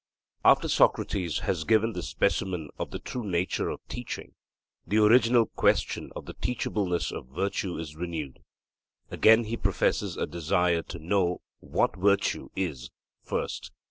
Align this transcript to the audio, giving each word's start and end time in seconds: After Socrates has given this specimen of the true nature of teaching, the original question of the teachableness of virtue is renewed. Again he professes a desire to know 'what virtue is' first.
After 0.43 0.67
Socrates 0.67 1.37
has 1.41 1.63
given 1.63 1.93
this 1.93 2.09
specimen 2.09 2.69
of 2.79 2.89
the 2.89 2.97
true 2.97 3.23
nature 3.23 3.69
of 3.69 3.87
teaching, 3.87 4.33
the 4.87 4.97
original 4.97 5.45
question 5.45 6.09
of 6.15 6.25
the 6.25 6.33
teachableness 6.33 7.11
of 7.11 7.27
virtue 7.27 7.77
is 7.77 7.95
renewed. 7.95 8.39
Again 9.11 9.43
he 9.43 9.55
professes 9.57 10.17
a 10.17 10.25
desire 10.25 10.81
to 10.81 10.97
know 10.97 11.41
'what 11.59 11.95
virtue 11.97 12.49
is' 12.55 12.89
first. 13.21 13.71